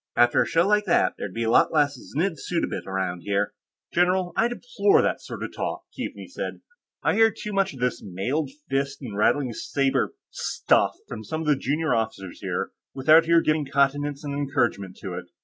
After 0.15 0.41
a 0.41 0.47
show 0.47 0.67
like 0.67 0.85
that, 0.85 1.13
there'd 1.19 1.31
be 1.35 1.43
a 1.43 1.51
lot 1.51 1.71
less 1.71 1.95
znidd 1.95 2.39
suddabit 2.39 2.87
around 2.87 3.19
here." 3.21 3.53
"General, 3.93 4.33
I 4.35 4.47
deplore 4.47 5.03
that 5.03 5.21
sort 5.21 5.43
of 5.43 5.53
talk," 5.55 5.83
Keaveney 5.93 6.27
said. 6.27 6.61
"I 7.03 7.13
hear 7.13 7.29
too 7.29 7.53
much 7.53 7.75
of 7.75 7.81
this 7.81 8.01
mailed 8.01 8.49
fist 8.67 9.03
and 9.03 9.15
rattling 9.15 9.53
saber 9.53 10.15
stuff 10.31 10.95
from 11.07 11.23
some 11.23 11.41
of 11.41 11.47
the 11.47 11.55
junior 11.55 11.93
officers 11.93 12.39
here, 12.41 12.71
without 12.95 13.27
your 13.27 13.41
giving 13.41 13.67
countenance 13.67 14.23
and 14.23 14.33
encouragement 14.33 14.97
to 15.03 15.13
it. 15.13 15.25